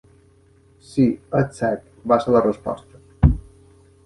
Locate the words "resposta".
2.47-3.33